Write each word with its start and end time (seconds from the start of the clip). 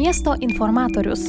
miesto 0.00 0.34
informatorius. 0.40 1.26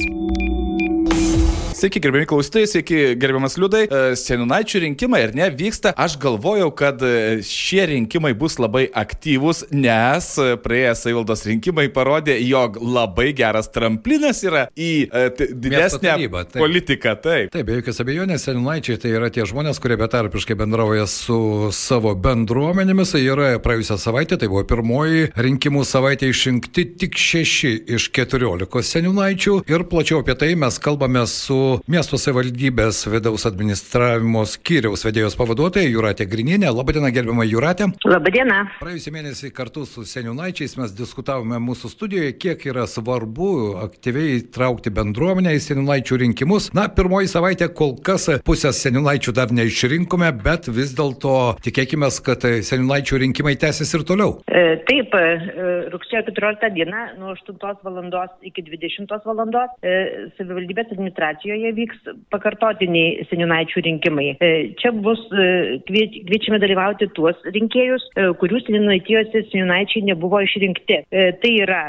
Sveiki, 1.82 2.00
gerbiami 2.00 2.26
klausytojai, 2.30 2.66
sveiki, 2.66 2.98
gerbiamas 3.18 3.56
Liudai. 3.58 3.88
E, 3.90 4.14
Seninaičių 4.14 4.84
rinkimai, 4.84 5.18
ar 5.26 5.32
ne, 5.34 5.48
vyksta. 5.50 5.90
Aš 5.98 6.14
galvojau, 6.22 6.68
kad 6.78 7.00
e, 7.02 7.40
šie 7.42 7.88
rinkimai 7.90 8.30
bus 8.38 8.54
labai 8.62 8.84
aktyvūs, 8.86 9.64
nes 9.74 10.28
e, 10.38 10.52
praėjęs 10.62 11.02
savivaldos 11.02 11.42
rinkimai 11.48 11.88
parodė, 11.90 12.36
jog 12.46 12.78
labai 12.78 13.32
geras 13.34 13.66
tramplinas 13.74 14.44
yra 14.46 14.68
į 14.78 15.08
didesnę 15.10 16.04
tarybą, 16.04 16.44
taip. 16.52 16.60
politiką. 16.62 17.16
Taip. 17.24 17.50
Taip, 17.56 17.66
be 17.66 17.80
jokios 17.80 17.98
abejonės, 18.06 18.46
seninaičiai 18.46 19.02
tai 19.02 19.16
yra 19.16 19.32
tie 19.34 19.42
žmonės, 19.50 19.82
kurie 19.82 19.98
betarpiškai 19.98 20.54
bendrauja 20.62 21.08
su 21.10 21.40
savo 21.74 22.14
bendruomenėmis. 22.14 23.16
Tai 23.16 23.24
yra 23.24 23.50
praėjusią 23.66 23.98
savaitę, 24.04 24.38
tai 24.38 24.52
buvo 24.54 24.62
pirmoji 24.70 25.32
rinkimų 25.34 25.82
savaitė 25.90 26.30
išrinkti 26.30 26.86
tik 27.02 27.18
šeši 27.18 27.74
iš 27.98 28.08
keturiolikos 28.14 28.94
seninaičių. 28.94 29.58
Ir 29.66 29.88
plačiau 29.90 30.22
apie 30.22 30.38
tai 30.38 30.54
mes 30.54 30.78
kalbame 30.78 31.26
su 31.26 31.71
miesto 31.90 32.18
savivaldybės 32.20 33.04
vidaus 33.12 33.46
administravimo 33.48 34.44
skyriaus 34.48 35.04
vedėjos 35.06 35.36
pavaduotoja 35.38 35.88
Juratė 35.88 36.26
Grinienė. 36.30 36.70
Labadiena, 36.74 37.12
gerbiama 37.14 37.46
Juratė. 37.48 37.90
Labadiena. 38.08 38.62
Praėjusį 38.80 39.14
mėnesį 39.14 39.52
kartu 39.56 39.86
su 39.88 40.04
seniūnaičiais 40.08 40.76
mes 40.80 40.94
diskutavome 40.98 41.60
mūsų 41.62 41.92
studijoje, 41.92 42.34
kiek 42.42 42.66
yra 42.70 42.86
svarbu 42.90 43.50
aktyviai 43.84 44.42
traukti 44.54 44.92
bendruomenę 44.94 45.54
į 45.56 45.62
seniūnaičių 45.66 46.20
rinkimus. 46.24 46.70
Na, 46.76 46.88
pirmoji 46.92 47.30
savaitė 47.32 47.70
kol 47.76 47.96
kas 48.04 48.28
pusės 48.46 48.82
seniūnaičių 48.84 49.36
dar 49.36 49.52
neišrinkome, 49.54 50.32
bet 50.44 50.68
vis 50.72 50.94
dėlto 50.98 51.36
tikėkime, 51.64 52.10
kad 52.26 52.44
seniūnaičių 52.44 53.22
rinkimai 53.26 53.54
tęsis 53.60 53.94
ir 53.96 54.06
toliau. 54.08 54.38
E, 54.50 54.62
taip, 54.88 55.14
e, 55.14 55.62
rugsėjo 55.92 56.24
14 56.30 56.72
dieną 56.76 57.02
nuo 57.20 57.34
8 57.36 57.58
val. 57.84 58.00
iki 58.42 58.64
20 58.66 59.12
val. 59.26 59.42
E, 59.82 59.92
savivaldybės 60.38 60.92
administracijoje 60.94 61.61
Lietuvoje 61.62 61.72
vyks 61.76 61.98
pakartotiniai 62.32 63.26
seniūnaičių 63.30 63.82
rinkimai. 63.86 64.28
E, 64.42 64.50
čia 64.80 64.92
bus 64.92 65.20
e, 65.30 65.78
kviečiame 65.86 66.58
dalyvauti 66.62 67.08
tuos 67.16 67.38
rinkėjus, 67.44 68.08
e, 68.16 68.28
kurių 68.40 68.60
seniūnaitijose 68.66 69.44
seniūnaičiai 69.50 70.04
nebuvo 70.10 70.42
išrinkti. 70.42 71.02
Tai 71.12 71.50
yra 71.62 71.80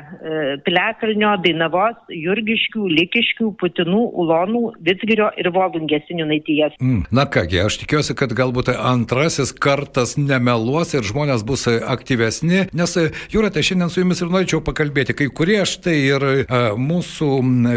Pilekalnio, 0.65 1.33
Dainavos, 1.43 1.97
Jurgiškių, 2.13 2.85
Likiškių, 2.99 3.49
Putinų, 3.59 4.01
Ulonų, 4.23 4.63
Vitsgirio 4.85 5.29
ir 5.39 5.49
Volungės 5.55 6.05
seniūnaitijas. 6.09 6.77
Mm, 6.81 7.05
na 7.13 7.25
kągi, 7.29 7.61
aš 7.63 7.79
tikiuosi, 7.83 8.15
kad 8.19 8.33
galbūt 8.35 8.73
antrasis 8.75 9.53
kartas 9.53 10.15
nemeluos 10.19 10.93
ir 10.97 11.05
žmonės 11.07 11.45
bus 11.47 11.65
aktyvesni, 11.69 12.67
nes 12.75 12.97
Jūrate, 13.33 13.63
šiandien 13.65 13.91
su 13.91 14.01
jumis 14.03 14.21
ir 14.21 14.31
norėčiau 14.31 14.61
pakalbėti. 14.65 15.15
Kai 15.17 15.29
kurie 15.33 15.61
štai 15.67 15.95
ir 16.11 16.25
a, 16.25 16.63
mūsų 16.77 17.29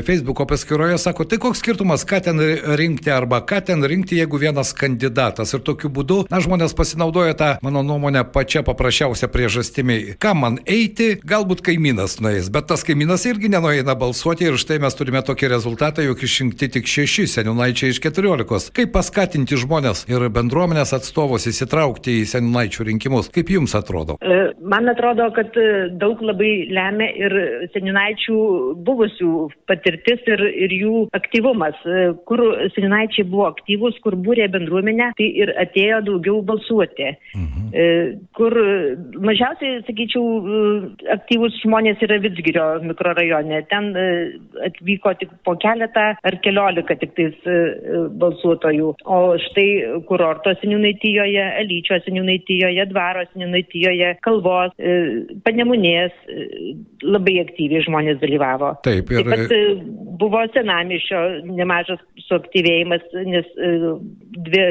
Facebook'o 0.07 0.47
paskyroje 0.51 0.99
sako, 1.01 1.27
tai 1.29 1.41
koks 1.43 1.63
skirtumas 1.63 1.76
skirtumas, 1.77 2.05
ką 2.05 2.21
ten 2.21 2.41
rinkti 2.77 3.11
arba 3.11 3.41
ką 3.41 3.61
ten 3.61 3.85
rinkti, 3.85 4.17
jeigu 4.17 4.39
vienas 4.39 4.73
kandidatas. 4.73 5.53
Ir 5.53 5.61
tokiu 5.61 5.91
būdu, 5.93 6.25
na, 6.31 6.41
žmonės 6.41 6.73
pasinaudoja 6.73 7.35
tą, 7.37 7.49
mano 7.63 7.83
nuomonę, 7.83 8.25
pačią 8.33 8.63
paprasčiausią 8.65 9.29
priežastimi. 9.29 10.17
Kam 10.19 10.41
man 10.41 10.57
eiti, 10.65 11.19
galbūt 11.21 11.61
kaimynas 11.61 12.17
nueis, 12.25 12.49
bet 12.49 12.69
tas 12.71 12.85
kaimynas 12.87 13.27
irgi 13.29 13.51
nenueina 13.53 13.95
balsuoti 13.95 14.49
ir 14.49 14.57
štai 14.57 14.79
mes 14.81 14.97
turime 14.97 15.21
tokį 15.21 15.51
rezultatą, 15.53 16.05
jog 16.07 16.23
išrinkti 16.25 16.71
tik 16.79 16.89
šeši 16.89 17.27
seniūnaičiai 17.35 17.93
iš 17.93 18.01
keturiolikos. 18.01 18.71
Kaip 18.73 18.95
paskatinti 18.97 19.59
žmonės 19.61 20.07
ir 20.09 20.25
bendruomenės 20.33 20.95
atstovus 20.97 21.49
įsitraukti 21.51 22.23
į 22.23 22.25
seniūnaičių 22.33 22.89
rinkimus? 22.89 23.29
Kaip 23.35 23.53
jums 23.53 23.77
atrodo? 23.77 24.17
E, 24.25 24.41
man 24.65 24.89
atrodo, 24.89 25.29
kad 25.37 25.53
daug 26.01 26.25
labai 26.25 26.71
lemia 26.73 27.13
ir 27.13 27.37
seniūnaičių 27.77 28.41
buvusių 28.87 29.33
patirtis 29.69 30.25
ir, 30.31 30.47
ir 30.65 30.79
jų 30.81 31.07
aktyvumas 31.17 31.66
rinkimas, 31.67 31.87
e, 31.87 32.15
kur 32.27 32.39
Sirinaičiai 32.75 33.27
buvo 33.29 33.47
aktyvus, 33.51 33.99
kur 34.03 34.15
būrė 34.15 34.49
bendruomenę, 34.51 35.13
tai 35.17 35.27
ir 35.43 35.53
atėjo 35.59 36.03
daugiau 36.05 36.43
balsuoti. 36.43 37.17
Mhm. 37.35 37.75
E, 37.75 38.19
kur 38.35 38.53
mažiausiai, 39.21 39.83
sakyčiau, 39.87 40.25
e, 40.25 41.11
aktyvus 41.13 41.61
žmonės 41.63 42.03
yra 42.03 42.21
Vitsgirio 42.21 42.81
mikrorajone. 42.83 43.67
Ten 43.69 43.95
atvyko 44.65 45.15
tik 45.19 45.31
po 45.45 45.57
keletą 45.57 46.17
ar 46.23 46.39
keliolika 46.43 46.97
tik 46.97 47.15
tais 47.17 47.35
balsuotojų. 48.19 48.95
O 49.05 49.37
štai 49.39 50.03
kurorto 50.09 50.55
seniūnaitijoje, 50.63 51.45
Elyčio 51.63 51.99
seniūnaitijoje, 52.05 52.87
Dvaro 52.91 53.25
seniūnaitijoje, 53.33 54.17
Kalvos, 54.23 54.75
Panemunės 55.45 56.15
labai 57.03 57.41
aktyviai 57.43 57.85
žmonės 57.87 58.21
dalyvavo. 58.23 58.75
Taip, 58.87 59.11
ir... 59.13 59.27
Taip 59.27 59.49
pat 59.49 60.07
buvo 60.21 60.43
senamišio 60.55 61.21
nemažas 61.57 62.03
suaktyvėjimas, 62.27 63.05
nes 63.29 63.49
e, 63.57 63.73
dvi 64.49 64.65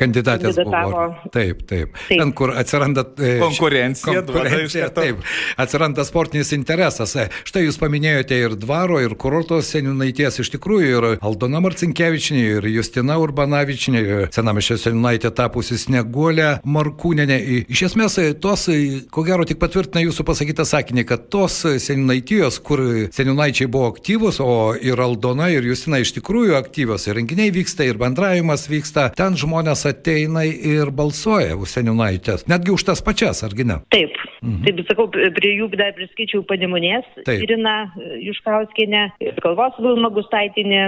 kandidatės 0.00 0.58
buvo. 0.64 1.04
Taip, 1.32 1.62
taip, 1.68 1.94
taip. 1.96 2.18
Ten, 2.18 2.32
kur 2.36 2.52
atsiranda 2.58 3.04
e, 3.18 3.34
konkurencija, 3.42 4.22
konkurencija 4.26 4.88
taip, 4.94 5.22
atsiranda 5.60 6.04
sportinis 6.06 6.52
interesas. 6.56 7.14
Štai 7.48 7.64
jūs 7.66 7.78
paminėjote 7.80 8.38
ir 8.46 8.56
dvaro, 8.60 9.00
ir 9.02 9.14
kurorto 9.20 9.60
seniūnaities, 9.64 10.40
iš 10.42 10.52
tikrųjų 10.56 10.90
ir 10.92 11.08
Aldona 11.22 11.62
Marcinkievičinė, 11.64 12.42
ir 12.58 12.68
Justina 12.72 13.18
Urbanavičinė, 13.22 14.02
senamišio 14.34 14.78
seniūnaitė 14.82 15.32
tapusi 15.36 15.78
Sneguolė 15.80 16.56
Markūnenė. 16.66 17.38
Iš 17.72 17.84
esmės, 17.90 18.18
tos, 18.42 18.68
ko 19.14 19.26
gero, 19.26 19.46
tik 19.48 19.60
patvirtina 19.62 20.04
jūsų 20.06 20.26
pasakytą 20.28 20.66
sakinį, 20.68 21.06
kad 21.08 21.28
tos 21.32 21.62
seniūnaitijos, 21.62 22.60
kur 22.66 22.84
seniūnaičiai 23.14 23.70
buvo 23.72 23.92
aktyvus, 23.92 24.40
o 24.42 24.72
ir 24.78 25.00
Aldona, 25.02 25.50
ir 25.54 25.66
Justina 25.70 26.02
iš 26.02 26.14
tikrųjų 26.18 26.58
aktyvios, 26.58 27.06
ir 27.08 27.18
renginiai 27.20 27.52
vyksta, 27.54 27.86
ir 27.86 28.00
bendravimas 28.00 28.68
vyksta, 28.70 29.10
ten 29.16 29.38
žmonės 29.38 29.51
ateina 29.60 30.44
ir 30.44 30.90
balsuoja 30.94 31.56
už 31.56 31.76
seniūnaitės, 31.76 32.46
netgi 32.50 32.72
už 32.74 32.84
tas 32.88 33.02
pačias, 33.04 33.42
argi 33.46 33.66
ne? 33.68 33.80
Taip, 33.92 34.14
mhm. 34.40 34.62
taip 34.66 34.82
sakau, 34.88 35.08
prie 35.12 35.52
jų 35.58 35.68
dar 35.76 35.92
priskaičiau 35.96 36.44
Panemunės, 36.48 37.06
Irina 37.26 37.92
Juškauskinė, 38.22 39.04
Kalvos 39.42 39.78
Vilma 39.82 40.10
Gustaitinė, 40.14 40.82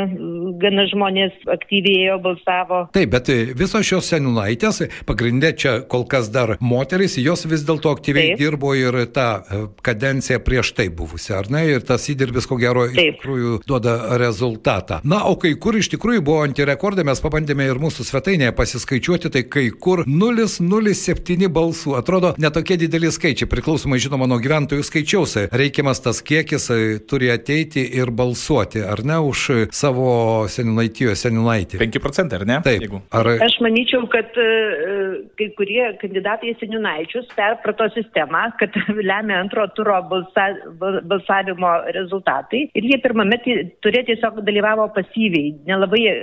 gana 0.62 0.86
žmonės 0.90 1.36
aktyvėjo, 1.54 2.18
balsavo. 2.24 2.84
Taip, 2.94 3.12
bet 3.14 3.30
visos 3.58 3.86
šios 3.86 4.08
seniūnaitės, 4.12 4.82
pagrindė 5.08 5.54
čia 5.58 5.74
kol 5.90 6.06
kas 6.10 6.30
dar 6.34 6.56
moteris, 6.64 7.18
jos 7.20 7.46
vis 7.50 7.64
dėlto 7.66 7.92
aktyviai 7.94 8.32
taip. 8.32 8.40
dirbo 8.40 8.74
ir 8.78 8.98
tą 9.14 9.28
e, 9.40 9.60
kadenciją 9.84 10.40
prieš 10.44 10.74
tai 10.78 10.88
buvusią, 10.94 11.40
ar 11.42 11.50
ne? 11.52 11.64
Ir 11.74 11.84
tas 11.86 12.06
įdirbis, 12.10 12.48
ko 12.50 12.58
gero, 12.60 12.86
taip. 12.90 13.16
iš 13.16 13.20
tikrųjų 13.20 13.58
duoda 13.68 14.18
rezultatą. 14.20 15.00
Na, 15.08 15.24
o 15.30 15.36
kai 15.40 15.54
kur 15.60 15.76
iš 15.78 15.90
tikrųjų 15.94 16.24
buvo 16.24 16.44
antirekordai, 16.46 17.06
mes 17.06 17.22
pabandėme 17.24 17.66
ir 17.68 17.80
mūsų 17.82 18.06
svetainėje 18.08 18.53
pasiskaičiuoti, 18.56 19.30
tai 19.34 19.44
kai 19.50 19.66
kur 19.70 20.04
0,07 20.08 21.48
balsų. 21.52 21.96
Atrodo, 21.98 22.34
netokie 22.40 22.78
dideli 22.80 23.10
skaičiai, 23.14 23.50
priklausomai 23.50 24.00
žinoma 24.02 24.28
nuo 24.30 24.40
gyventojų 24.42 24.84
skaičiaus. 24.86 25.36
Reikiamas 25.54 26.02
tas 26.04 26.22
kiekis 26.24 26.70
e, 26.74 26.80
turi 27.08 27.30
ateiti 27.34 27.84
ir 27.98 28.12
balsuoti, 28.14 28.82
ar 28.84 29.04
ne, 29.06 29.18
už 29.30 29.68
savo 29.74 30.08
seniūnaitijo 30.50 31.14
seniūnaitį. 31.18 31.80
5 31.82 32.02
procentai, 32.04 32.40
ar 32.42 32.46
ne? 32.48 32.60
Taip. 32.66 32.84
Jeigu... 32.86 33.02
Ar... 33.14 33.30
Aš 33.44 33.58
manyčiau, 33.64 34.06
kad 34.12 34.36
uh, 34.40 35.18
kai 35.38 35.50
kurie 35.58 35.86
kandidatai 36.02 36.52
į 36.52 36.58
seniūnaičius 36.62 37.30
perprato 37.36 37.88
sistemą, 37.94 38.46
kad 38.60 38.74
lemia 39.10 39.40
antro 39.42 39.66
turo 39.76 39.98
balsa, 40.10 40.48
balsavimo 40.80 41.72
rezultatai 41.96 42.64
ir 42.74 42.88
jie 42.90 42.98
pirmame 43.02 43.38
turėjo 43.44 44.04
tiesiog 44.10 44.40
dalyvavo 44.46 44.86
pasyviai, 44.96 45.54
nelabai 45.68 46.02
e, 46.10 46.14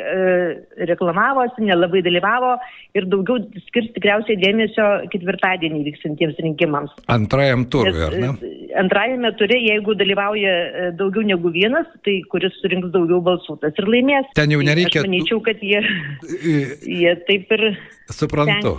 reklamavosi, 0.90 1.66
nelabai 1.68 2.04
dalyvavo 2.06 2.21
ir 2.98 3.08
daugiau 3.12 3.40
skirs 3.68 3.92
tikriausiai 3.96 4.40
dėmesio 4.42 4.88
ketvirtadienį 5.14 5.84
vyksantiems 5.88 6.42
rinkimams. 6.46 6.94
Antrajam 7.12 7.66
turui, 7.72 8.02
ar 8.08 8.18
ne? 8.20 8.34
E, 8.42 8.72
antrajame 8.82 9.32
turė, 9.40 9.60
jeigu 9.64 9.96
dalyvauja 10.00 10.52
e, 10.52 10.92
daugiau 11.00 11.26
negu 11.28 11.54
vienas, 11.54 11.88
tai 12.06 12.20
kuris 12.32 12.56
surinks 12.62 12.92
daugiau 12.96 13.22
balsų, 13.26 13.58
tas 13.64 13.80
ir 13.82 13.90
laimės. 13.92 14.30
Ten 14.38 14.54
jau 14.56 14.62
nereikia. 14.66 15.04
Aš 15.04 15.10
manyčiau, 15.10 15.42
kad 15.46 15.64
jie, 15.66 15.82
jie 16.86 17.16
taip 17.30 17.58
ir 17.58 17.68
Suprantu. 18.12 18.76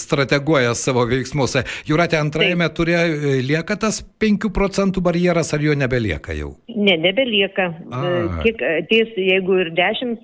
Strateguoja 0.00 0.72
savo 0.78 1.04
veiksmus. 1.08 1.58
Jūratė, 1.88 2.16
antrajame 2.20 2.68
turė 2.72 3.02
lieka 3.44 3.76
tas 3.80 4.00
5 4.22 4.48
procentų 4.56 5.02
barjeras, 5.04 5.52
ar 5.52 5.64
jo 5.64 5.76
nebelieka 5.76 6.36
jau? 6.36 6.54
Ne, 6.72 6.96
nebelieka. 7.00 7.70
A. 7.92 8.02
Kiek 8.44 8.64
ateis, 8.70 9.12
jeigu 9.20 9.60
ir 9.60 9.72
10 9.76 10.16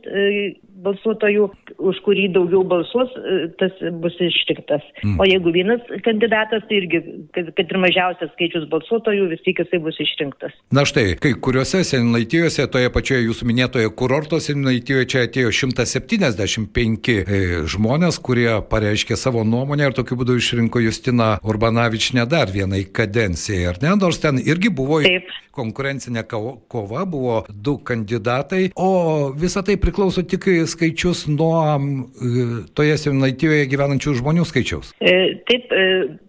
balsuotojų, 0.81 1.51
už 1.81 2.01
kurį 2.05 2.29
daugiau 2.35 2.63
balsuos, 2.69 3.13
e, 3.17 3.49
tas 3.61 3.75
bus 4.03 4.17
ištiktas. 4.23 4.85
Mm. 5.03 5.17
O 5.21 5.27
jeigu 5.29 5.53
vienas 5.55 5.85
kandidatas, 6.05 6.65
tai 6.69 6.81
irgi, 6.83 7.01
kad, 7.35 7.51
kad 7.57 7.73
ir 7.73 7.81
mažiausias 7.83 8.33
skaičius 8.35 8.67
balsuotojų, 8.73 9.29
vis 9.33 9.43
tik 9.47 9.63
jisai 9.65 9.81
bus 9.85 9.99
išrinktas. 10.03 10.55
Na 10.75 10.85
štai, 10.89 11.15
kai 11.21 11.33
kuriuose 11.35 11.83
senaitijose, 11.87 12.67
toje 12.73 12.93
pačioje 12.93 13.27
jūsų 13.27 13.49
minėtoje 13.51 13.93
kurorto 13.97 14.41
senaitijoje 14.43 15.09
čia 15.11 15.25
atėjo 15.29 15.53
175 15.63 17.13
e, 17.21 17.41
žmonės, 17.71 18.21
kurie 18.23 18.49
pareiškė 18.71 19.19
savo 19.19 19.45
nuomonę 19.47 19.91
ir 19.91 19.97
tokiu 19.97 20.19
būdu 20.21 20.39
išrinko 20.41 20.83
Justina 20.85 21.33
Urbanavičinę 21.47 22.27
dar 22.31 22.53
vienai 22.53 22.85
kadencijai, 22.85 23.67
ar 23.73 23.81
ne? 23.83 23.95
Nors 24.01 24.21
ten 24.23 24.41
irgi 24.41 24.73
buvo 24.73 25.01
Taip. 25.05 25.29
konkurencinė 25.57 26.25
kova, 26.29 27.05
buvo 27.09 27.41
du 27.49 27.77
kandidatai, 27.85 28.71
o 28.77 29.31
visa 29.37 29.65
tai 29.67 29.77
priklauso 29.81 30.23
tik 30.23 30.47
skaičius 30.71 31.27
nuo 31.31 31.70
toje 32.79 32.97
senaitijoje 33.03 33.69
gyvenančių 33.71 34.17
žmonių 34.21 34.47
skaičiaus. 34.49 34.93
E, 35.01 35.15
taip, 35.49 35.71
e, 35.73 35.85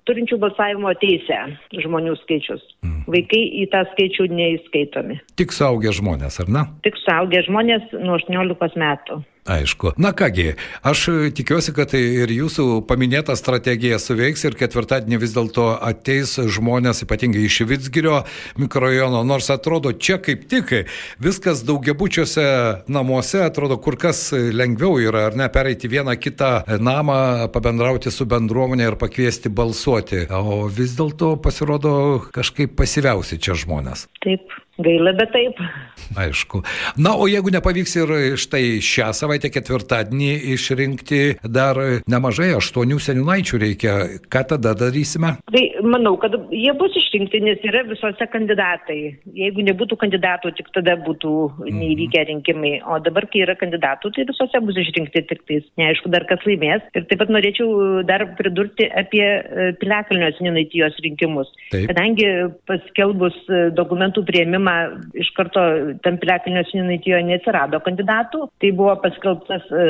turinčių 0.10 0.40
balsavimo 0.42 0.94
teisę 1.02 1.40
žmonių 1.84 2.16
skaičius. 2.24 2.64
Mm. 2.86 3.04
Vaikai 3.16 3.42
į 3.64 3.68
tą 3.74 3.84
skaičių 3.94 4.28
neįskaitomi. 4.32 5.20
Tik 5.40 5.56
suaugę 5.56 5.94
žmonės, 5.98 6.42
ar 6.44 6.52
ne? 6.52 6.66
Tik 6.86 7.00
suaugę 7.04 7.44
žmonės 7.48 7.94
nuo 7.98 8.20
18 8.20 8.82
metų. 8.82 9.22
Aišku. 9.46 9.92
Na 9.98 10.12
kągi, 10.14 10.54
aš 10.86 11.08
tikiuosi, 11.34 11.74
kad 11.74 11.96
ir 11.98 12.30
jūsų 12.30 12.84
paminėta 12.86 13.34
strategija 13.34 13.98
suveiks 13.98 14.46
ir 14.46 14.54
ketvirtadienį 14.60 15.18
vis 15.24 15.34
dėlto 15.34 15.66
ateis 15.82 16.36
žmonės, 16.38 17.02
ypatingai 17.08 17.48
iš 17.48 17.64
Vitsgirio 17.66 18.20
mikrojono, 18.62 19.24
nors 19.26 19.50
atrodo 19.50 19.96
čia 19.98 20.20
kaip 20.22 20.46
tik 20.52 20.76
viskas 21.18 21.66
daugiabučiuose 21.66 22.46
namuose 22.86 23.42
atrodo 23.42 23.80
kur 23.82 23.98
kas 23.98 24.28
lengviau 24.32 25.02
yra, 25.02 25.26
ar 25.32 25.40
ne, 25.40 25.50
pereiti 25.50 25.90
vieną 25.90 26.20
kitą 26.22 26.54
namą, 26.78 27.50
pabendrauti 27.50 28.14
su 28.14 28.30
bendruomenė 28.30 28.92
ir 28.92 29.02
pakviesti 29.02 29.50
balsuoti. 29.50 30.28
O 30.38 30.68
vis 30.70 30.94
dėlto 31.00 31.34
pasirodo 31.42 31.96
kažkaip 32.30 32.78
pasiviausi 32.78 33.42
čia 33.42 33.58
žmonės. 33.58 34.06
Taip. 34.22 34.54
Gaila, 34.86 35.14
bet 35.18 35.34
taip. 35.36 35.60
Aišku. 36.18 36.64
Na, 37.00 37.14
o 37.16 37.28
jeigu 37.30 37.54
nepavyks 37.54 37.96
ir 38.02 38.14
štai 38.42 38.82
šią 38.84 39.12
savaitę 39.16 39.52
ketvirtadienį 39.54 40.32
išrinkti 40.56 41.22
dar 41.46 41.80
nemažai, 42.12 42.52
aštuonių 42.58 43.00
seniūnaičių 43.02 43.62
reikia, 43.62 43.96
ką 44.32 44.44
tada 44.54 44.74
darysime? 44.78 45.38
Tai 45.52 45.64
manau, 45.88 46.16
kad 46.22 46.36
jie 46.52 46.74
bus 46.80 46.96
išrinkti, 47.00 47.42
nes 47.46 47.64
yra 47.68 47.84
visose 47.88 48.28
kandidatai. 48.34 49.00
Jeigu 49.38 49.66
nebūtų 49.68 49.98
kandidatų, 50.02 50.54
tik 50.58 50.72
tada 50.76 50.98
būtų 51.06 51.34
neįvykę 51.70 52.26
rinkimai. 52.32 52.74
O 52.92 53.00
dabar, 53.04 53.28
kai 53.32 53.44
yra 53.46 53.56
kandidatų, 53.60 54.14
tai 54.16 54.28
visose 54.30 54.64
bus 54.66 54.80
išrinkti 54.82 55.24
tik 55.30 55.46
tais. 55.50 55.68
Neaišku, 55.80 56.12
dar 56.14 56.26
kas 56.30 56.44
laimės. 56.48 56.86
Ir 56.98 57.08
taip 57.10 57.22
pat 57.24 57.32
norėčiau 57.34 58.02
dar 58.08 58.26
pridurti 58.40 58.88
apie 59.00 59.24
e, 59.24 59.72
Piliakalnio 59.82 60.32
seniūnaitijos 60.38 61.00
rinkimus. 61.06 61.52
Taip. 61.72 61.88
Kadangi 61.92 62.28
paskelbus 62.70 63.38
e, 63.48 63.64
dokumentų 63.78 64.26
prieimimą 64.28 64.71
pirma, 64.72 65.02
iš 65.14 65.30
karto 65.36 65.62
tam 66.04 66.18
piliakalnio 66.22 66.64
seniūnaitijoje 66.70 67.26
neatsirado 67.28 67.80
kandidatų, 67.86 68.48
tai 68.62 68.72
buvo 68.72 68.96
paskelbtas 69.04 69.64
e, 69.72 69.86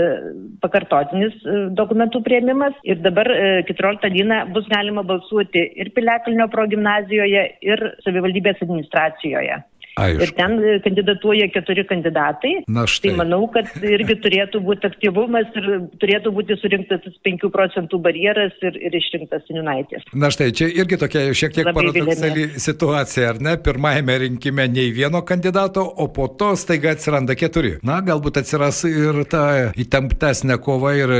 pakartotinis 0.62 1.34
e, 1.46 1.58
dokumentų 1.78 2.22
prieimimas 2.26 2.74
ir 2.84 3.02
dabar 3.02 3.28
14 3.68 4.08
e, 4.08 4.14
dieną 4.16 4.42
bus 4.54 4.68
galima 4.72 5.04
balsuoti 5.04 5.66
ir 5.76 5.92
piliakalnio 5.96 6.48
progymnazijoje, 6.52 7.46
ir 7.62 7.86
savivaldybės 8.06 8.62
administracijoje. 8.62 9.62
Aišku. 10.00 10.24
Ir 10.24 10.32
ten 10.38 10.58
kandidatuoja 10.86 11.48
keturi 11.52 11.84
kandidatai. 11.88 12.54
Na 12.72 12.86
štai. 12.88 13.12
Tai 13.12 13.18
manau, 13.20 13.42
kad 13.52 13.68
irgi 13.84 14.16
turėtų 14.24 14.62
būti 14.64 14.88
aktyvumas 14.88 15.50
ir 15.60 15.68
turėtų 16.02 16.32
būti 16.36 16.58
surinktas 16.62 17.04
5 17.28 17.50
procentų 17.52 18.00
barjeras 18.04 18.56
ir, 18.64 18.78
ir 18.80 18.96
išrinktas 19.02 19.44
Seniunaitis. 19.48 20.06
Na 20.16 20.32
štai, 20.34 20.52
čia 20.56 20.70
irgi 20.72 21.00
tokia 21.02 21.26
šiek 21.36 21.56
tiek 21.58 21.72
paradoksali 21.76 22.48
situacija, 22.62 23.34
ar 23.34 23.42
ne? 23.44 23.58
Pirmajame 23.62 24.18
rinkime 24.26 24.68
nei 24.72 24.94
vieno 24.96 25.24
kandidato, 25.28 25.84
o 25.84 26.08
po 26.14 26.30
to 26.40 26.54
staiga 26.60 26.96
atsiranda 26.96 27.36
keturi. 27.40 27.76
Na, 27.88 28.00
galbūt 28.06 28.42
atsiras 28.42 28.84
ir 28.88 29.24
ta 29.32 29.44
įtemptesnė 29.80 30.58
kova 30.64 30.96
ir 30.98 31.16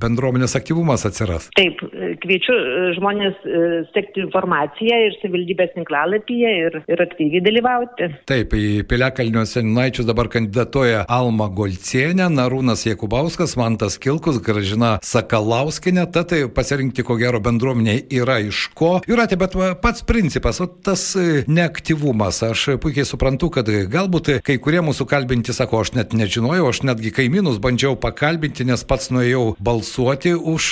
bendruomenės 0.00 0.56
aktyvumas 0.60 1.06
atsiras. 1.08 1.48
Taip, 1.56 1.80
kviečiu 2.22 2.54
e, 2.54 2.92
žmonės 2.96 3.40
e, 3.44 3.60
sekti 3.94 4.22
informaciją 4.24 4.98
ir 5.06 5.16
savivaldybės 5.20 5.72
tinklalapyje 5.76 6.52
ir, 6.66 6.78
ir 6.90 7.02
aktyviai 7.04 7.42
dalyvauti. 7.44 8.10
Taip, 8.30 8.54
į 8.56 8.84
Piliakalnio 8.90 9.44
seninaičius 9.48 10.08
dabar 10.08 10.30
kandidatuoja 10.32 11.04
Alma 11.10 11.48
Golcienė, 11.56 12.28
Narūnas 12.32 12.84
Jekubauskas, 12.88 13.56
Mantas 13.60 13.98
Kilkus, 14.02 14.40
Gražina 14.44 14.96
Sakalauskinė, 15.06 16.06
tad 16.12 16.30
tai 16.32 16.42
pasirinkti 16.52 17.04
ko 17.06 17.16
gero 17.20 17.40
bendruomenė 17.42 17.96
yra 18.20 18.40
iš 18.44 18.68
ko. 18.76 18.92
Jūratė, 19.08 19.40
bet 19.40 19.56
pats 19.82 20.04
principas, 20.06 20.60
o 20.62 20.68
tas 20.68 21.06
e, 21.18 21.44
neaktyvumas, 21.50 22.42
aš 22.50 22.66
puikiai 22.82 23.08
suprantu, 23.08 23.50
kad 23.56 23.70
galbūt 23.90 24.34
kai 24.46 24.58
kurie 24.62 24.82
mūsų 24.84 25.08
kalbinti 25.10 25.56
sako, 25.56 25.82
aš 25.84 25.94
net 25.96 26.14
nežinojau, 26.16 26.68
aš 26.70 26.84
netgi 26.86 27.14
kaimynus 27.16 27.60
bandžiau 27.62 27.96
pakalbinti, 28.00 28.68
nes 28.68 28.84
pats 28.86 29.10
nuėjau 29.14 29.54
balsuoti 29.64 30.36
už 30.36 30.70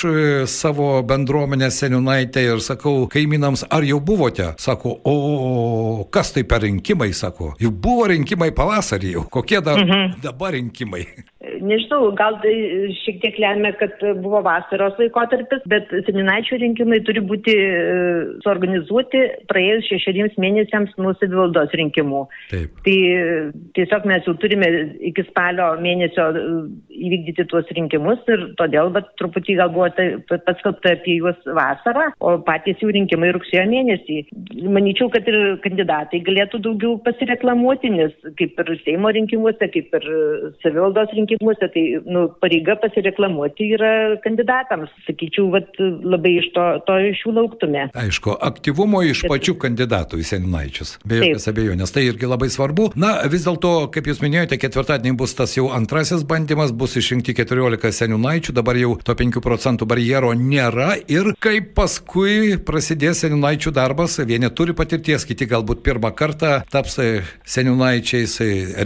savo 0.49 0.91
bendruomenę 1.03 1.38
seniūnaitę 1.71 2.43
ir 2.43 2.61
sakau 2.61 3.07
kaimynams, 3.11 3.65
ar 3.71 3.87
jau 3.87 3.99
buvote? 4.03 4.51
Sako, 4.59 4.99
o 5.07 6.07
kas 6.11 6.33
tai 6.35 6.43
per 6.43 6.65
rinkimai, 6.67 7.13
sako 7.13 7.29
sako, 7.29 7.53
juk 7.59 7.73
buvo 7.81 8.07
rinkimai 8.09 8.51
pavasarį 8.55 9.13
jau, 9.13 9.25
kokie 9.31 9.61
dar 9.61 9.79
mhm. 9.79 10.19
dabar 10.23 10.53
rinkimai? 10.53 11.05
Nežinau, 11.39 12.09
gal 12.19 12.35
tai 12.43 12.51
šiek 12.99 13.21
tiek 13.23 13.37
lemia, 13.39 13.71
kad 13.79 13.93
buvo 14.19 14.41
vasaros 14.43 14.97
laikotarpis, 14.99 15.61
bet 15.71 15.87
seminaičių 16.03 16.57
rinkimai 16.59 16.97
turi 17.07 17.21
būti 17.23 17.53
e, 17.55 17.69
suorganizuoti 18.43 19.21
praėjus 19.47 19.87
šešeriems 19.87 20.35
mėnesiams 20.35 20.97
nuo 20.99 21.13
savivaldos 21.15 21.71
rinkimų. 21.79 22.25
Taip. 22.51 22.81
Tai 22.83 22.95
tiesiog 23.79 24.07
mes 24.11 24.27
jau 24.27 24.33
turime 24.41 24.67
iki 25.11 25.23
spalio 25.29 25.69
mėnesio 25.79 26.25
e, 26.27 26.43
įvykdyti 27.07 27.47
tuos 27.53 27.71
rinkimus 27.77 28.27
ir 28.35 28.43
todėl, 28.59 28.91
bet 28.97 29.07
truputį 29.23 29.55
gal 29.61 29.71
buvo 29.71 29.87
tai, 29.95 30.09
paskelbta 30.27 30.97
apie 30.97 31.21
juos 31.21 31.39
vasarą, 31.47 32.09
o 32.19 32.35
patys 32.43 32.83
jų 32.83 32.91
rinkimai 32.97 33.31
rugsėjo 33.37 33.63
mėnesį. 33.71 34.19
Manyčiau, 34.67 35.07
kad 35.15 35.31
ir 35.31 35.55
kandidatai 35.63 36.19
galėtų 36.27 36.59
daugiau 36.67 36.99
pasireklamuoti, 37.07 37.95
nes 37.95 38.29
kaip 38.35 38.59
ir 38.59 38.75
Seimo 38.83 39.15
rinkimuose, 39.15 39.71
kaip 39.71 39.99
ir 40.01 40.11
savivaldos 40.59 41.07
rinkimuose, 41.15 41.28
rinkimuose, 41.29 41.67
tai 41.73 42.01
nu, 42.05 42.27
pareiga 42.41 42.75
pasireklamuoti 42.81 43.69
yra 43.75 43.91
kandidatams. 44.23 44.89
Sakyčiau, 45.07 45.49
vat, 45.53 45.69
labai 45.79 46.37
iš 46.39 46.49
to, 46.55 46.65
to 46.87 46.97
iš 47.09 47.23
jų 47.25 47.33
lauktume. 47.37 47.87
Aišku, 47.97 48.35
aktyvumo 48.49 49.01
iš 49.05 49.23
Bet... 49.25 49.33
pačių 49.33 49.55
kandidatų 49.61 50.21
į 50.21 50.27
seninaičius. 50.33 50.95
Be 51.05 51.21
jokios 51.21 51.47
abejonės, 51.51 51.93
tai 51.93 52.05
irgi 52.09 52.29
labai 52.29 52.49
svarbu. 52.51 52.91
Na, 52.99 53.15
vis 53.31 53.45
dėlto, 53.47 53.89
kaip 53.93 54.09
jūs 54.09 54.21
minėjote, 54.23 54.59
ketvirtadienį 54.61 55.15
bus 55.19 55.35
tas 55.37 55.55
jau 55.57 55.69
antrasis 55.75 56.25
bandymas, 56.27 56.73
bus 56.75 56.97
išrinkti 56.99 57.35
14 57.37 57.93
seninaičių, 57.99 58.55
dabar 58.57 58.79
jau 58.79 58.95
to 59.03 59.15
5 59.19 59.41
procentų 59.43 59.87
barjero 59.89 60.33
nėra 60.37 60.95
ir 61.09 61.33
kaip 61.43 61.73
paskui 61.77 62.57
prasidės 62.65 63.23
seninaičių 63.25 63.73
darbas, 63.75 64.19
vieni 64.25 64.49
turi 64.53 64.75
patirties, 64.77 65.25
kiti 65.27 65.47
galbūt 65.49 65.83
pirmą 65.85 66.11
kartą 66.17 66.59
taps 66.71 66.97
seninaičiais, 67.49 68.37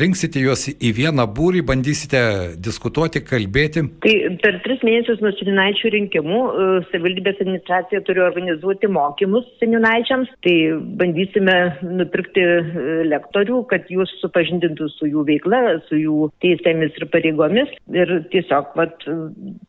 rinksite 0.01 0.41
juos 0.43 0.67
į 0.73 0.93
vieną 0.97 1.27
būrį, 1.33 1.63
bandysite 1.67 2.21
diskutuoti, 2.63 3.21
kalbėti? 3.25 3.83
Tai 4.03 4.13
per 4.43 4.59
tris 4.65 4.83
mėnesius 4.85 5.21
nuo 5.23 5.31
seninaičių 5.37 5.91
rinkimų 5.95 6.39
e, 6.43 6.67
savivaldybės 6.89 7.41
administracija 7.43 8.03
turi 8.07 8.23
organizuoti 8.23 8.89
mokymus 8.91 9.47
seninaičiams. 9.61 10.31
Tai 10.45 10.55
bandysime 10.99 11.57
nupirkti 12.01 12.43
e, 12.43 12.95
lektorių, 13.11 13.63
kad 13.71 13.89
jūs 13.93 14.11
supažindintų 14.21 14.89
su 14.95 15.09
jų 15.09 15.25
veikla, 15.29 15.61
su 15.89 15.99
jų 15.99 16.29
teisėmis 16.43 16.95
ir 16.99 17.07
pareigomis. 17.13 17.71
Ir 17.93 18.15
tiesiog 18.33 18.73
vat, 18.79 19.05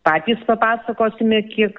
patys 0.06 0.42
papasakosime, 0.48 1.42
kiek, 1.52 1.78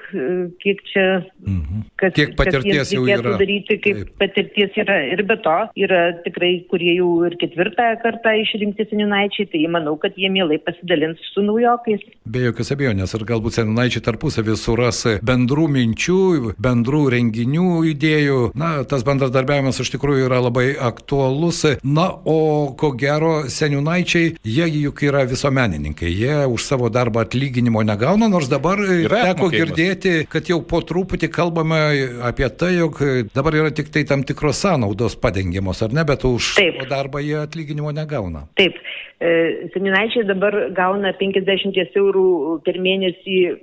kiek 0.64 0.84
čia, 0.92 1.06
mhm. 1.46 1.86
kas, 2.02 2.16
kiek 2.18 2.36
patirties 2.40 2.84
kas 2.84 2.94
jau 2.96 3.06
yra. 3.10 3.36
daryti, 3.40 3.80
kaip 3.84 4.02
Taip. 4.02 4.14
patirties 4.22 4.80
yra. 4.86 5.00
Ir 5.14 5.24
be 5.28 5.38
to 5.46 5.58
yra 5.86 6.02
tikrai, 6.26 6.54
kurie 6.72 6.96
jau 6.98 7.12
ir 7.28 7.38
ketvirtą 7.42 7.92
kartą 8.04 8.36
išrinkti 8.42 8.88
seninaičiai, 8.90 9.50
tai 9.52 9.64
manau, 9.72 9.96
kad 10.02 10.18
jie 10.20 10.30
mielai 10.32 10.60
pasidalins 10.76 11.18
su 11.34 11.42
naujokais. 11.42 12.02
Be 12.26 12.46
jokios 12.46 12.72
abejonės, 12.74 13.14
ir 13.16 13.26
galbūt 13.26 13.58
senaičiai 13.60 14.04
tarpusavį 14.06 14.56
suras 14.58 15.04
bendrų 15.26 15.68
minčių, 15.72 16.20
bendrų 16.62 17.02
renginių 17.14 17.84
idėjų. 17.92 18.40
Na, 18.58 18.84
tas 18.84 19.06
bendradarbiavimas 19.08 19.80
iš 19.80 19.94
tikrųjų 19.96 20.28
yra 20.28 20.42
labai 20.44 20.74
aktualus. 20.76 21.64
Na, 21.84 22.10
o 22.26 22.74
ko 22.78 22.92
gero, 22.98 23.46
seniūnaičiai, 23.52 24.36
jie 24.44 24.68
juk 24.82 25.04
yra 25.08 25.26
visuomenininkai, 25.30 26.10
jie 26.10 26.46
už 26.50 26.66
savo 26.66 26.90
darbą 26.90 27.26
atlyginimo 27.26 27.84
negauna, 27.86 28.30
nors 28.32 28.50
dabar 28.52 28.82
yra 28.82 29.30
teko 29.32 29.50
girdėti, 29.54 30.16
kad 30.30 30.50
jau 30.50 30.62
po 30.66 30.82
truputį 30.86 31.30
kalbame 31.34 31.82
apie 32.26 32.50
tai, 32.50 32.76
jog 32.80 33.02
dabar 33.36 33.62
yra 33.62 33.74
tik 33.76 33.92
tai 33.94 34.06
tam 34.08 34.26
tikros 34.28 34.62
sąnaudos 34.66 35.18
padengiamos, 35.22 35.82
ar 35.86 35.94
ne, 35.96 36.06
bet 36.08 36.26
už 36.28 36.56
Taip. 36.60 36.84
darbą 36.90 37.22
jie 37.24 37.38
atlyginimo 37.44 37.94
negauna. 37.96 38.46
Taip, 38.60 38.78
e, 39.20 39.70
seminaičiai 39.74 40.26
dabar 40.28 40.56
gauna 40.76 40.96
gauna 40.96 41.14
50 41.18 41.98
eurų 42.00 42.62
per 42.66 42.80
mėnesį 42.82 43.38
e, 43.46 43.56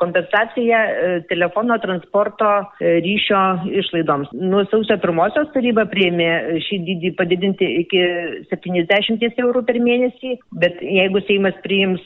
kompensaciją 0.00 0.78
e, 0.78 1.10
telefono, 1.28 1.78
transporto, 1.82 2.48
e, 2.80 2.98
ryšio 3.04 3.40
išlaidoms. 3.82 4.32
Nuo 4.32 4.64
sausio 4.70 4.96
pirmosios 5.02 5.50
taryba 5.54 5.84
prieimė 5.90 6.60
šį 6.66 6.80
dydį 6.88 7.12
padidinti 7.18 7.68
iki 7.82 8.02
70 8.50 9.42
eurų 9.42 9.64
per 9.68 9.80
mėnesį, 9.82 10.36
bet 10.62 10.80
jeigu 10.82 11.22
Seimas 11.26 11.56
priims 11.62 12.02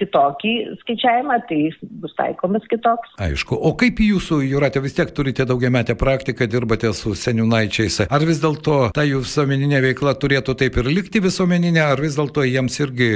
kitokį 0.00 0.52
skaičiavimą, 0.82 1.40
tai 1.48 1.60
bus 2.02 2.14
taikomas 2.18 2.64
kitoks. 2.70 3.16
Aišku, 3.22 3.56
o 3.56 3.74
kaip 3.78 4.00
jūsų, 4.04 4.42
Juratė, 4.46 4.82
vis 4.84 4.96
tiek 4.96 5.10
turite 5.14 5.46
daugiametę 5.48 5.96
praktiką, 5.98 6.46
dirbate 6.50 6.92
su 6.96 7.14
seniūnaičiais. 7.18 8.04
Ar 8.06 8.26
vis 8.26 8.42
dėlto 8.42 8.90
ta 8.94 9.04
jų 9.06 9.24
visuomeninė 9.24 9.82
veikla 9.88 10.14
turėtų 10.20 10.56
taip 10.60 10.78
ir 10.80 10.90
likti 10.92 11.22
visuomeninė, 11.24 11.82
ar 11.94 12.02
vis 12.02 12.18
dėlto 12.18 12.44
jiems 12.46 12.78
irgi 12.84 13.10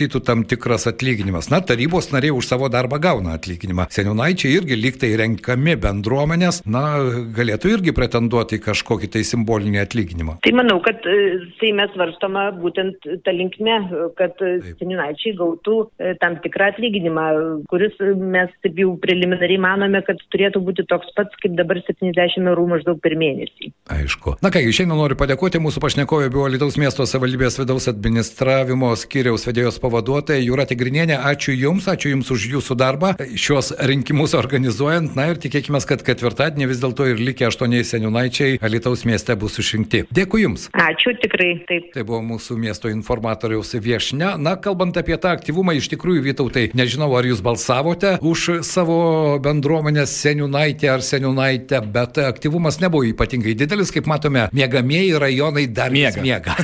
priklausytų 0.00 0.20
tam 0.24 0.44
tikras 0.44 0.86
atlyginimas? 0.88 1.50
Na, 1.50 1.60
tarybos 1.60 2.10
nariai 2.12 2.32
už 2.32 2.46
savo 2.46 2.68
darbą 2.68 2.98
gauna 3.00 3.34
atlyginimą. 3.36 3.88
Seniūnaičiai 3.90 4.56
irgi 4.56 4.76
liktai 4.76 5.16
renkami 5.16 5.76
bendruomenės, 5.76 6.64
na, 6.66 7.00
galėtų 7.36 7.74
irgi 7.76 7.92
pretenduoti 7.92 8.60
kažkokį 8.60 9.10
tai 9.12 9.22
simbolinį 9.24 9.80
atlyginimą. 9.82 10.38
Tai 10.44 10.52
manau, 10.56 10.80
kad 10.80 11.02
tai 11.02 11.72
mes 11.76 11.90
varstoma 11.96 12.50
būtent 12.56 12.96
tą 13.24 13.34
linkmę, 13.34 13.76
kad 14.16 14.36
seniūnaičiai 14.80 15.36
gautų 15.36 15.76
e, 15.98 16.14
tam 16.20 16.38
tikrą 16.40 16.72
atlyginimą, 16.74 17.26
kuris 17.70 17.96
mes 18.16 18.50
taip 18.64 18.78
jau 18.80 18.96
preliminariai 19.00 19.60
manome, 19.60 20.02
kad 20.06 20.20
turėtų 20.32 20.62
būti 20.64 20.86
toks 20.88 21.12
pats 21.16 21.36
kaip 21.42 21.56
dabar 21.58 21.80
70 21.84 22.48
eurų 22.48 22.66
maždaug 22.74 23.00
per 23.02 23.16
mėnesį. 23.20 23.72
Aišku. 23.90 24.38
Na 24.44 24.52
kągi, 24.52 24.72
šiandien 24.76 24.98
noriu 24.98 25.18
padėkoti 25.18 25.60
mūsų 25.62 25.82
pašnekovė 25.82 26.30
buvo 26.32 26.48
Lietuvos 26.50 26.78
miesto 26.80 27.06
savivaldybės 27.08 27.58
vidaus 27.60 27.88
administravimo 27.90 28.92
skyriaus 28.98 29.46
vedėjos 29.48 29.80
pavaduotoja 29.90 30.38
Jūratė 30.38 30.76
Grinienė. 30.78 31.16
Ačiū 31.18 31.54
Jums, 31.56 31.88
ačiū 31.90 32.14
Jums 32.14 32.30
už 32.30 32.46
Jūsų 32.54 32.76
darbą 32.78 33.12
šios 33.34 33.72
rinkimus 33.90 34.36
organizuojant. 34.38 35.16
Na 35.18 35.30
ir 35.32 35.40
tikėkime, 35.42 35.80
kad 35.86 36.04
ketvirtadienį 36.06 36.68
vis 36.70 36.82
dėlto 36.82 37.08
ir 37.10 37.18
likę 37.20 37.48
aštuoniai 37.48 37.86
seniūnaičiai 37.86 38.60
Lietuvos 38.70 39.02
mieste 39.08 39.34
bus 39.40 39.58
išrinkti. 39.58 40.04
Dėkui 40.14 40.44
Jums. 40.44 40.68
Ačiū 40.78 41.16
tikrai, 41.18 41.50
taip. 41.66 41.88
Tai 41.96 42.04
buvo 42.06 42.20
mūsų 42.28 42.56
miesto 42.60 42.92
informatoriaus 42.92 43.74
viešne. 43.74 44.36
Na, 44.38 44.54
kalbant 44.62 44.96
apie 45.00 45.18
tą 45.18 45.34
aktyvumą, 45.34 45.74
iš 45.78 45.90
tikrųjų, 45.94 46.22
Vytautai, 46.30 46.68
nežinau, 46.78 47.10
ar 47.18 47.26
Jūs 47.26 47.42
balsavote 47.42 48.14
už 48.22 48.60
savo 48.66 49.00
bendruomenės 49.42 50.14
seniūnaitę 50.20 50.92
ar 50.92 51.02
seniūnaitę, 51.02 51.82
bet 51.90 52.20
aktyvumas 52.22 52.78
nebuvo 52.82 53.08
ypatingai 53.10 53.56
didelis, 53.58 53.90
kaip 53.94 54.06
matome, 54.10 54.46
mėgamieji 54.54 55.18
rajonai 55.18 55.66
dar 55.74 55.90
miega. 55.94 56.22
Miega. 56.22 56.54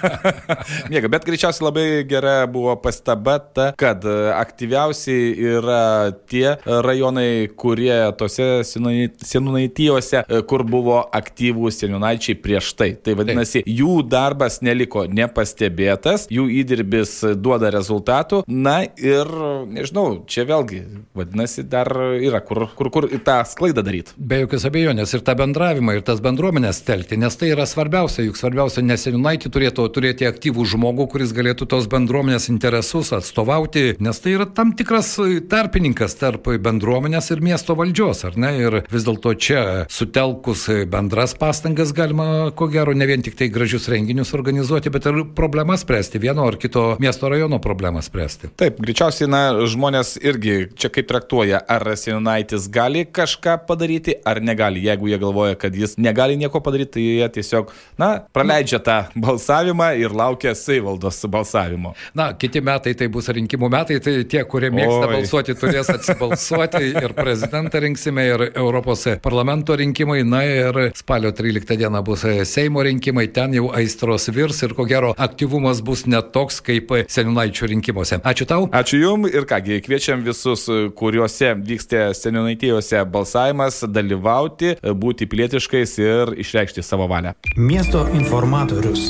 miega, 0.92 1.10
bet 1.12 1.28
greičiausiai 1.28 1.66
labai 1.68 1.86
gera 2.08 2.46
buvo 2.50 2.69
pastaba 2.80 3.38
ta, 3.40 3.70
kad 3.78 4.04
aktyviausiai 4.04 5.32
yra 5.56 5.82
tie 6.30 6.56
rajonai, 6.64 7.48
kurie 7.58 7.94
tose 8.18 8.48
seniūnaitijose, 8.66 10.24
kur 10.50 10.64
buvo 10.68 11.00
aktyvūs 11.16 11.80
seniūnaičiai 11.82 12.38
prieš 12.40 12.72
tai. 12.78 12.90
Tai 13.00 13.16
vadinasi, 13.18 13.64
jų 13.66 14.00
darbas 14.10 14.60
neliko 14.64 15.06
nepastebėtas, 15.10 16.26
jų 16.32 16.46
įdirbis 16.60 17.16
duoda 17.40 17.72
rezultatų. 17.74 18.42
Na 18.48 18.80
ir, 19.00 19.30
nežinau, 19.70 20.22
čia 20.30 20.46
vėlgi, 20.48 20.82
vadinasi, 21.16 21.64
dar 21.70 21.90
yra 22.20 22.42
kur, 22.44 22.66
kur, 22.76 22.90
kur 22.92 23.08
tą 23.24 23.40
sklaidą 23.48 23.84
daryti. 23.86 24.16
Be 24.16 24.42
jokios 24.44 24.66
abejonės 24.68 25.14
ir 25.16 25.24
tą 25.26 25.36
bendravimą, 25.40 25.98
ir 25.98 26.06
tas 26.06 26.22
bendruomenės 26.24 26.82
telkti, 26.86 27.18
nes 27.20 27.36
tai 27.40 27.52
yra 27.54 27.66
svarbiausia, 27.68 28.24
juk 28.26 28.38
svarbiausia 28.40 28.84
neseniūnaitį 28.86 29.52
turėtų 29.52 29.86
turėti 29.94 30.28
aktyvų 30.28 30.66
žmogų, 30.74 31.08
kuris 31.14 31.34
galėtų 31.36 31.68
tos 31.70 31.88
bendruomenės 31.90 32.50
interesus 32.60 33.12
atstovauti, 33.16 33.94
nes 34.04 34.20
tai 34.20 34.34
yra 34.36 34.44
tam 34.44 34.74
tikras 34.76 35.14
tarpininkas 35.48 36.12
tarp 36.20 36.50
bendruomenės 36.60 37.30
ir 37.32 37.40
miesto 37.44 37.72
valdžios, 37.78 38.20
ar 38.28 38.36
ne? 38.36 38.50
Ir 38.60 38.74
vis 38.92 39.06
dėlto 39.06 39.32
čia 39.40 39.62
sutelkus 39.88 40.66
bendras 40.92 41.32
pastangas 41.40 41.94
galima, 41.96 42.50
ko 42.56 42.68
gero, 42.68 42.92
ne 42.92 43.08
vien 43.08 43.24
tik 43.24 43.38
tai 43.38 43.48
gražius 43.52 43.88
renginius 43.88 44.34
organizuoti, 44.36 44.92
bet 44.92 45.08
ir 45.08 45.22
problemas 45.36 45.86
spręsti, 45.86 46.20
vieno 46.20 46.44
ar 46.44 46.58
kito 46.60 46.98
miesto 47.00 47.30
rajono 47.32 47.62
problemas 47.64 48.10
spręsti. 48.10 48.52
Taip, 48.60 48.82
greičiausiai, 48.84 49.30
na, 49.32 49.42
žmonės 49.64 50.18
irgi 50.20 50.68
čia 50.76 50.92
kaip 50.92 51.08
traktuoja, 51.08 51.62
ar 51.64 51.88
Sinaitis 51.96 52.68
gali 52.72 53.06
kažką 53.08 53.56
padaryti, 53.68 54.18
ar 54.26 54.42
negali. 54.44 54.84
Jeigu 54.84 55.08
jie 55.08 55.20
galvoja, 55.22 55.56
kad 55.60 55.76
jis 55.76 55.96
negali 55.96 56.36
nieko 56.40 56.60
padaryti, 56.64 56.92
tai 56.98 57.06
jie 57.06 57.30
tiesiog, 57.38 57.72
na, 58.00 58.12
praleidžia 58.36 58.82
tą 58.84 59.00
balsavimą 59.16 59.92
ir 60.02 60.12
laukia 60.12 60.52
savivaldos 60.58 61.22
balsavimo. 61.30 61.94
Na, 62.18 62.32
kiti 62.34 62.49
metai 62.58 62.96
tai 62.98 63.06
bus 63.12 63.30
rinkimų 63.30 63.68
metai, 63.70 64.00
tai 64.02 64.24
tie, 64.26 64.42
kurie 64.50 64.72
mėgsta 64.74 65.06
Oi. 65.06 65.12
balsuoti, 65.14 65.54
turės 65.58 65.90
atsibalsuoti 65.94 66.82
ir 67.04 67.14
prezidentą 67.14 67.82
rinksime, 67.84 68.26
ir 68.26 68.44
Europos 68.50 69.06
parlamento 69.22 69.76
rinkimai, 69.78 70.24
na 70.26 70.42
ir 70.46 70.80
spalio 70.98 71.30
13 71.36 71.78
dieną 71.78 72.02
bus 72.06 72.26
Seimo 72.50 72.82
rinkimai, 72.84 73.28
ten 73.32 73.54
jau 73.54 73.70
aistros 73.76 74.26
virs 74.34 74.60
ir 74.66 74.74
ko 74.74 74.88
gero 74.90 75.14
aktyvumas 75.14 75.84
bus 75.86 76.04
netoks 76.10 76.60
kaip 76.66 76.90
seniūnaičių 77.06 77.70
rinkimuose. 77.74 78.20
Ačiū 78.26 78.48
tau. 78.50 78.66
Ačiū 78.74 79.00
Jums 79.00 79.30
ir 79.30 79.46
kągi, 79.48 79.78
kviečiam 79.86 80.26
visus, 80.26 80.66
kuriuose 80.98 81.54
vyksta 81.56 82.10
seniūnaitijose 82.18 83.04
balsavimas, 83.12 83.84
dalyvauti, 83.86 84.76
būti 84.82 85.30
pilietiškais 85.30 85.96
ir 86.02 86.34
išreikšti 86.42 86.84
savo 86.84 87.08
valią. 87.10 87.36
Miesto 87.56 88.06
informatorius. 88.16 89.08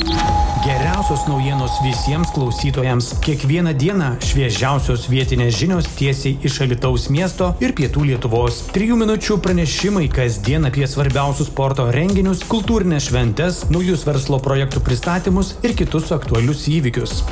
Geriausios 0.61 1.25
naujienos 1.25 1.79
visiems 1.81 2.29
klausytojams. 2.37 3.15
Kiekvieną 3.25 3.73
dieną 3.73 4.09
šviežiausios 4.21 5.07
vietinės 5.09 5.57
žinios 5.57 5.87
tiesiai 5.97 6.35
iš 6.45 6.59
Alitaus 6.67 7.07
miesto 7.09 7.55
ir 7.65 7.73
pietų 7.73 8.05
Lietuvos. 8.11 8.59
Trijų 8.75 8.99
minučių 9.01 9.39
pranešimai 9.41 10.11
kasdien 10.13 10.69
apie 10.69 10.85
svarbiausius 10.85 11.49
sporto 11.49 11.87
renginius, 11.97 12.45
kultūrinės 12.45 13.09
šventes, 13.09 13.63
naujus 13.73 14.05
verslo 14.05 14.37
projektų 14.45 14.85
pristatymus 14.85 15.55
ir 15.65 15.73
kitus 15.79 16.13
aktualius 16.13 16.67
įvykius. 16.69 17.23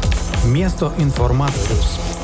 Miesto 0.48 0.94
informatorius. 1.04 2.17